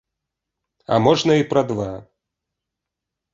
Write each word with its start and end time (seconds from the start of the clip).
А 0.95 0.97
можна, 1.07 1.33
і 1.41 1.45
пра 1.51 1.63
два. 1.73 1.91